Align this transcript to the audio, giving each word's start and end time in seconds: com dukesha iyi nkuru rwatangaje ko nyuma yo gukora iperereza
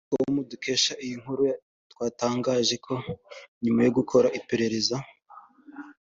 com 0.11 0.33
dukesha 0.51 0.93
iyi 1.03 1.15
nkuru 1.21 1.45
rwatangaje 1.91 2.75
ko 2.85 2.93
nyuma 3.63 3.79
yo 3.85 3.91
gukora 3.97 4.27
iperereza 4.39 4.97